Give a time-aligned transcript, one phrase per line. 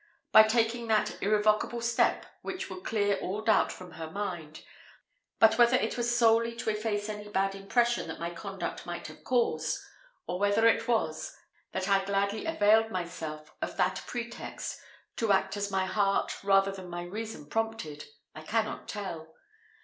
[0.31, 4.63] By taking that irrevocable step, which would clear all doubt from her mind.
[5.37, 9.23] But whether it was solely to efface any bad impression that my conduct might have
[9.23, 9.77] caused,
[10.25, 11.37] or whether it was,
[11.71, 14.81] that I gladly availed myself of that pretext
[15.17, 19.35] to act as my heart rather than my reason prompted, I cannot tell.